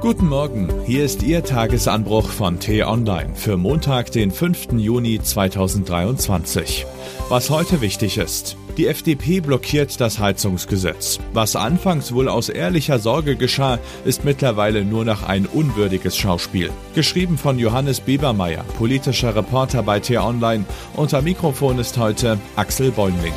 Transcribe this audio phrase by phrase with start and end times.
[0.00, 4.72] Guten Morgen, hier ist Ihr Tagesanbruch von T-Online für Montag, den 5.
[4.78, 6.86] Juni 2023.
[7.28, 8.56] Was heute wichtig ist.
[8.78, 11.18] Die FDP blockiert das Heizungsgesetz.
[11.34, 16.70] Was anfangs wohl aus ehrlicher Sorge geschah, ist mittlerweile nur noch ein unwürdiges Schauspiel.
[16.94, 20.64] Geschrieben von Johannes Biebermeier, politischer Reporter bei T-Online.
[20.96, 23.34] Unter Mikrofon ist heute Axel Bäumling.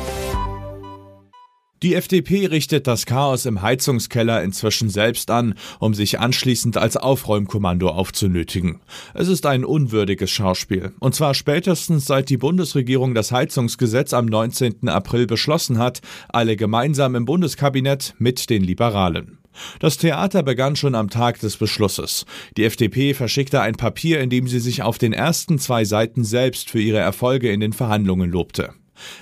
[1.84, 7.90] Die FDP richtet das Chaos im Heizungskeller inzwischen selbst an, um sich anschließend als Aufräumkommando
[7.90, 8.80] aufzunötigen.
[9.12, 10.94] Es ist ein unwürdiges Schauspiel.
[10.98, 14.88] Und zwar spätestens seit die Bundesregierung das Heizungsgesetz am 19.
[14.88, 19.36] April beschlossen hat, alle gemeinsam im Bundeskabinett mit den Liberalen.
[19.78, 22.24] Das Theater begann schon am Tag des Beschlusses.
[22.56, 26.70] Die FDP verschickte ein Papier, in dem sie sich auf den ersten zwei Seiten selbst
[26.70, 28.72] für ihre Erfolge in den Verhandlungen lobte.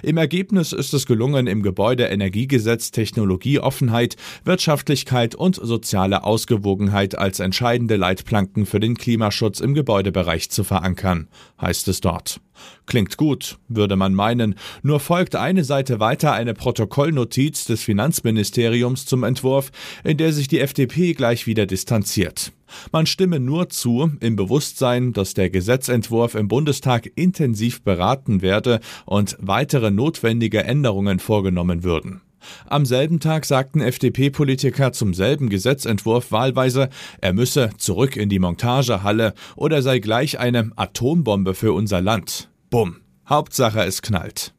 [0.03, 8.67] Im Ergebnis ist es gelungen, im Gebäudeenergiegesetz Technologieoffenheit, Wirtschaftlichkeit und soziale Ausgewogenheit als entscheidende Leitplanken
[8.67, 11.29] für den Klimaschutz im Gebäudebereich zu verankern,
[11.61, 12.41] heißt es dort.
[12.87, 19.25] Klingt gut, würde man meinen, nur folgt eine Seite weiter eine Protokollnotiz des Finanzministeriums zum
[19.25, 19.71] Entwurf,
[20.05, 22.53] in der sich die FDP gleich wieder distanziert.
[22.91, 29.37] Man stimme nur zu, im Bewusstsein, dass der Gesetzentwurf im Bundestag intensiv beraten werde und
[29.41, 32.23] weitere notwendige Änderungen vorgenommen würden.
[32.67, 36.89] Am selben Tag sagten FDP-Politiker zum selben Gesetzentwurf wahlweise,
[37.21, 42.51] er müsse zurück in die Montagehalle oder sei gleich eine Atombombe für unser Land.
[42.71, 42.97] Bumm.
[43.29, 44.53] Hauptsache es knallt.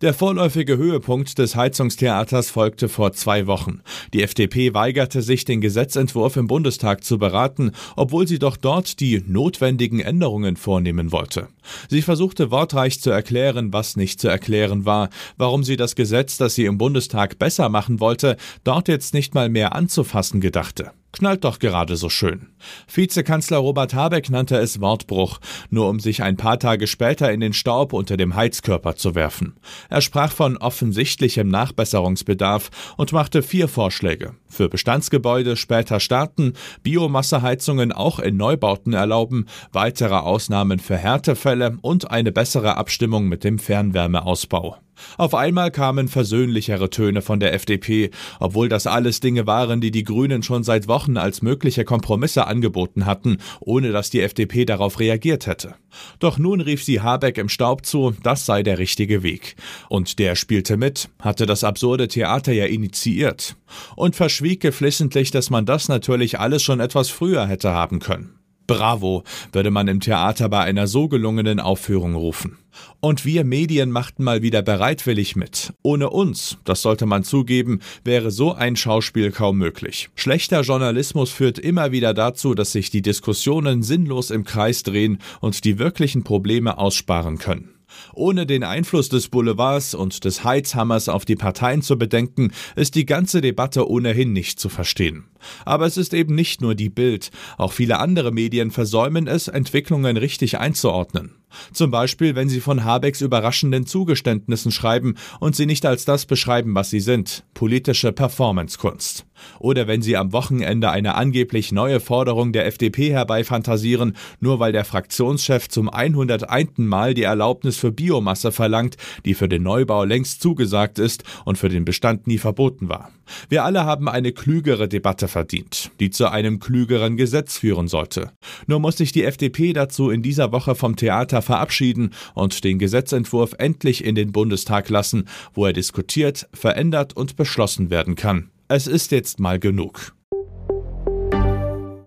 [0.00, 3.80] Der vorläufige Höhepunkt des Heizungstheaters folgte vor zwei Wochen.
[4.12, 9.22] Die FDP weigerte sich, den Gesetzentwurf im Bundestag zu beraten, obwohl sie doch dort die
[9.26, 11.48] notwendigen Änderungen vornehmen wollte.
[11.88, 16.54] Sie versuchte wortreich zu erklären, was nicht zu erklären war, warum sie das Gesetz, das
[16.54, 20.92] sie im Bundestag besser machen wollte, dort jetzt nicht mal mehr anzufassen gedachte.
[21.16, 22.48] Knallt doch gerade so schön.
[22.92, 25.38] Vizekanzler Robert Habeck nannte es Wortbruch,
[25.70, 29.54] nur um sich ein paar Tage später in den Staub unter dem Heizkörper zu werfen.
[29.88, 34.34] Er sprach von offensichtlichem Nachbesserungsbedarf und machte vier Vorschläge.
[34.46, 42.30] Für Bestandsgebäude später starten, Biomasseheizungen auch in Neubauten erlauben, weitere Ausnahmen für Härtefälle und eine
[42.30, 44.76] bessere Abstimmung mit dem Fernwärmeausbau.
[45.18, 50.04] Auf einmal kamen versöhnlichere Töne von der FDP, obwohl das alles Dinge waren, die die
[50.04, 55.46] Grünen schon seit Wochen als mögliche Kompromisse angeboten hatten, ohne dass die FDP darauf reagiert
[55.46, 55.74] hätte.
[56.18, 59.56] Doch nun rief sie Habeck im Staub zu, das sei der richtige Weg.
[59.88, 63.56] Und der spielte mit, hatte das absurde Theater ja initiiert.
[63.96, 68.38] Und verschwieg geflissentlich, dass man das natürlich alles schon etwas früher hätte haben können.
[68.66, 69.22] Bravo,
[69.52, 72.58] würde man im Theater bei einer so gelungenen Aufführung rufen.
[73.00, 75.72] Und wir Medien machten mal wieder bereitwillig mit.
[75.82, 80.10] Ohne uns, das sollte man zugeben, wäre so ein Schauspiel kaum möglich.
[80.14, 85.64] Schlechter Journalismus führt immer wieder dazu, dass sich die Diskussionen sinnlos im Kreis drehen und
[85.64, 87.75] die wirklichen Probleme aussparen können.
[88.14, 93.06] Ohne den Einfluss des Boulevards und des Heizhammers auf die Parteien zu bedenken, ist die
[93.06, 95.24] ganze Debatte ohnehin nicht zu verstehen.
[95.64, 100.16] Aber es ist eben nicht nur die Bild, auch viele andere Medien versäumen es, Entwicklungen
[100.16, 101.34] richtig einzuordnen.
[101.72, 106.74] Zum Beispiel, wenn sie von Habecks überraschenden Zugeständnissen schreiben und sie nicht als das beschreiben,
[106.74, 109.26] was sie sind, politische Performancekunst.
[109.58, 114.84] Oder wenn sie am Wochenende eine angeblich neue Forderung der FDP herbeifantasieren, nur weil der
[114.84, 116.78] Fraktionschef zum 101.
[116.78, 121.68] Mal die Erlaubnis für Biomasse verlangt, die für den Neubau längst zugesagt ist und für
[121.68, 123.10] den Bestand nie verboten war.
[123.48, 128.30] Wir alle haben eine klügere Debatte verdient, die zu einem klügeren Gesetz führen sollte.
[128.66, 133.54] Nur muss sich die FDP dazu in dieser Woche vom Theater verabschieden und den Gesetzentwurf
[133.58, 135.24] endlich in den Bundestag lassen,
[135.54, 138.50] wo er diskutiert, verändert und beschlossen werden kann.
[138.68, 140.14] Es ist jetzt mal genug.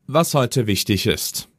[0.06, 1.50] Was heute wichtig ist.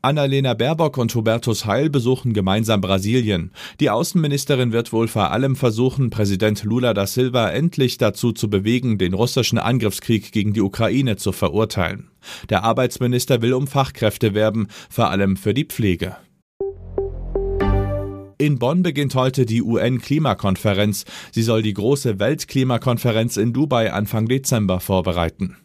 [0.00, 3.52] Annalena Baerbock und Hubertus Heil besuchen gemeinsam Brasilien.
[3.80, 8.98] Die Außenministerin wird wohl vor allem versuchen, Präsident Lula da Silva endlich dazu zu bewegen,
[8.98, 12.10] den russischen Angriffskrieg gegen die Ukraine zu verurteilen.
[12.48, 16.16] Der Arbeitsminister will um Fachkräfte werben, vor allem für die Pflege.
[18.40, 21.04] In Bonn beginnt heute die UN-Klimakonferenz.
[21.32, 25.56] Sie soll die große Weltklimakonferenz in Dubai Anfang Dezember vorbereiten.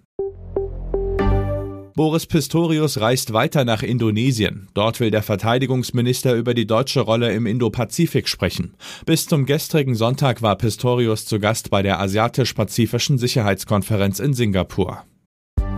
[1.96, 4.70] Boris Pistorius reist weiter nach Indonesien.
[4.74, 8.74] Dort will der Verteidigungsminister über die deutsche Rolle im Indo-Pazifik sprechen.
[9.06, 15.04] Bis zum gestrigen Sonntag war Pistorius zu Gast bei der Asiatisch-Pazifischen Sicherheitskonferenz in Singapur.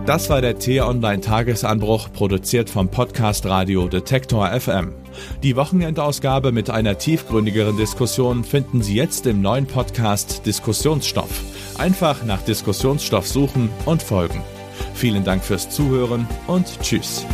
[0.06, 4.94] Das war der T-Online-Tagesanbruch, produziert vom Podcast Radio Detektor FM.
[5.42, 11.42] Die Wochenendausgabe mit einer tiefgründigeren Diskussion finden Sie jetzt im neuen Podcast Diskussionsstoff.
[11.76, 14.44] Einfach nach Diskussionsstoff suchen und folgen.
[14.94, 17.26] Vielen Dank fürs Zuhören und Tschüss.